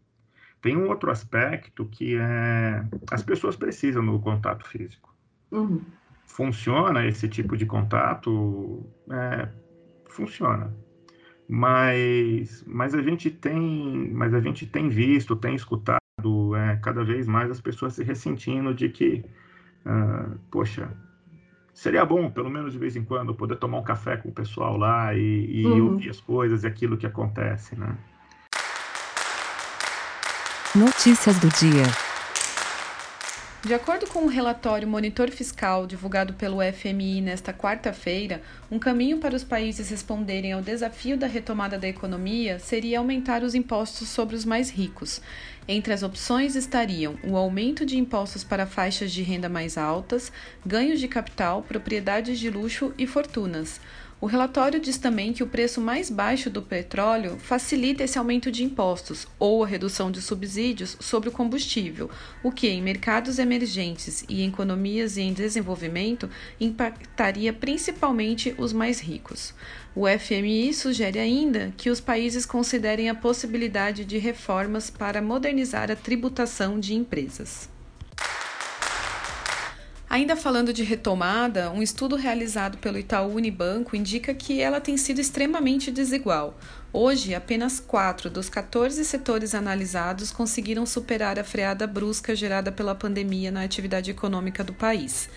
Tem 0.62 0.76
um 0.76 0.90
outro 0.90 1.10
aspecto 1.10 1.86
que 1.86 2.16
é 2.16 2.86
as 3.12 3.24
pessoas 3.24 3.56
precisam 3.56 4.06
do 4.06 4.20
contato 4.20 4.68
físico. 4.68 5.16
Uhum. 5.52 5.82
Funciona 6.26 7.06
esse 7.06 7.28
tipo 7.28 7.58
de 7.58 7.66
contato? 7.66 8.86
É, 9.10 9.50
funciona 10.10 10.72
mas, 11.52 12.64
mas 12.68 12.94
a 12.94 13.02
gente 13.02 13.32
tem, 13.32 14.12
mas 14.14 14.36
a 14.36 14.40
gente 14.40 14.68
tem 14.68 14.88
visto, 14.88 15.36
tem 15.36 15.56
escutado 15.56 16.00
é, 16.56 16.76
cada 16.76 17.04
vez 17.04 17.28
mais 17.28 17.50
as 17.50 17.60
pessoas 17.60 17.94
se 17.94 18.04
ressentindo 18.04 18.72
de 18.72 18.88
que, 18.88 19.26
uh, 19.84 20.38
poxa, 20.52 20.96
seria 21.74 22.06
bom, 22.06 22.30
pelo 22.30 22.52
menos 22.52 22.74
de 22.74 22.78
vez 22.78 22.96
em 22.96 23.04
quando, 23.04 23.34
poder 23.34 23.56
tomar 23.56 23.80
um 23.80 23.84
café 23.84 24.16
com 24.16 24.30
o 24.30 24.32
pessoal 24.32 24.78
lá 24.78 25.16
e, 25.16 25.62
e 25.62 25.66
uhum. 25.66 25.94
ouvir 25.94 26.12
as 26.12 26.22
coisas 26.22 26.64
e 26.64 26.68
aquilo 26.68 26.96
que 26.96 27.08
acontece, 27.08 27.76
né? 27.76 27.98
Notícias 30.76 31.40
do 31.40 31.50
dia. 31.50 32.09
De 33.62 33.74
acordo 33.74 34.08
com 34.08 34.20
o 34.20 34.24
um 34.24 34.28
relatório 34.28 34.88
Monitor 34.88 35.30
Fiscal 35.30 35.86
divulgado 35.86 36.34
pelo 36.34 36.60
FMI 36.62 37.20
nesta 37.20 37.54
quarta-feira, 37.54 38.42
um 38.72 38.80
caminho 38.80 39.18
para 39.18 39.36
os 39.36 39.44
países 39.44 39.90
responderem 39.90 40.54
ao 40.54 40.62
desafio 40.62 41.18
da 41.18 41.28
retomada 41.28 41.78
da 41.78 41.86
economia 41.86 42.58
seria 42.58 43.00
aumentar 43.00 43.44
os 43.44 43.54
impostos 43.54 44.08
sobre 44.08 44.34
os 44.34 44.46
mais 44.46 44.70
ricos. 44.70 45.22
Entre 45.68 45.92
as 45.92 46.04
opções 46.04 46.56
estariam 46.56 47.20
o 47.22 47.36
aumento 47.36 47.86
de 47.86 47.98
impostos 47.98 48.46
para 48.46 48.66
faixas 48.66 49.12
de 49.12 49.24
renda 49.24 49.50
mais 49.50 49.78
altas, 49.78 50.32
ganhos 50.66 51.02
de 51.02 51.10
capital, 51.10 51.62
propriedades 51.62 52.40
de 52.40 52.50
luxo 52.50 52.94
e 52.98 53.06
fortunas. 53.06 53.82
O 54.22 54.26
relatório 54.26 54.82
diz 54.82 54.98
também 54.98 55.32
que 55.32 55.42
o 55.42 55.48
preço 55.48 55.80
mais 55.80 56.10
baixo 56.10 56.50
do 56.50 56.62
petróleo 56.62 57.38
facilita 57.40 58.04
esse 58.04 58.20
aumento 58.20 58.52
de 58.52 58.66
impostos 58.66 59.26
ou 59.40 59.64
a 59.64 59.68
redução 59.68 60.12
de 60.12 60.22
subsídios 60.22 60.98
sobre 61.00 61.30
o 61.30 61.32
combustível, 61.32 62.10
o 62.44 62.52
que, 62.52 62.68
em 62.68 62.82
mercados 62.82 63.40
emergentes 63.40 64.26
e 64.28 64.42
em 64.42 64.50
economias 64.50 65.18
em 65.18 65.32
desenvolvimento, 65.32 66.30
impactaria 66.60 67.54
principalmente 67.54 68.54
os 68.58 68.74
mais 68.74 69.00
ricos. 69.00 69.54
O 69.96 70.06
FMI 70.06 70.74
sugere 70.74 71.18
ainda 71.18 71.74
que 71.78 71.90
os 71.90 72.02
países 72.02 72.46
considerem 72.46 73.10
a 73.10 73.16
possibilidade 73.16 74.04
de 74.04 74.18
reformas 74.18 74.90
para 74.90 75.22
modernizar 75.22 75.90
a 75.90 75.96
tributação 75.96 76.78
de 76.78 76.94
empresas. 76.94 77.70
Ainda 80.10 80.36
falando 80.36 80.74
de 80.74 80.82
retomada, 80.82 81.70
um 81.70 81.84
estudo 81.84 82.16
realizado 82.16 82.80
pelo 82.80 82.98
Itaú 82.98 83.36
Unibanco 83.36 83.96
indica 83.96 84.34
que 84.34 84.60
ela 84.60 84.82
tem 84.82 84.98
sido 84.98 85.22
extremamente 85.22 85.92
desigual. 85.92 86.58
Hoje, 86.92 87.36
apenas 87.36 87.80
4 87.80 88.28
dos 88.28 88.50
14 88.50 89.06
setores 89.06 89.54
analisados 89.54 90.32
conseguiram 90.32 90.84
superar 90.84 91.38
a 91.38 91.44
freada 91.44 91.86
brusca 91.86 92.36
gerada 92.36 92.72
pela 92.72 92.96
pandemia 92.96 93.52
na 93.52 93.62
atividade 93.62 94.10
econômica 94.10 94.64
do 94.64 94.74
país. 94.74 95.30